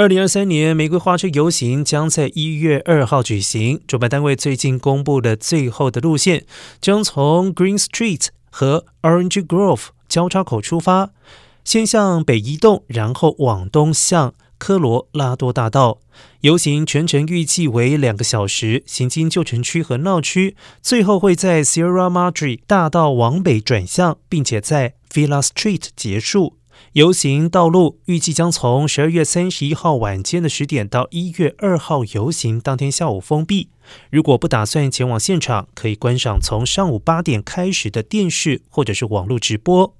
[0.00, 3.80] 二零二三年玫瑰花车游行将在一月二号举行。
[3.84, 6.46] 主办单位最近公布的最后的路线，
[6.80, 11.10] 将从 Green Street 和 Orange Grove 交叉口出发，
[11.64, 15.98] 先向北移动，然后往东向科罗拉多大道。
[16.42, 26.57] 游行全程预计为两个小时，行经旧城区和闹区，最后会在 Sierra Madre 大道往北转向，并且在 Villa Street 结束。
[26.92, 33.68] 游行道路预计将从十二月三十一号晚间的十点到一月二号游行当天下午封闭。
[34.10, 39.97] 如果不打算前往现场，可以观赏从上午八点开始的电视或者是网络直播。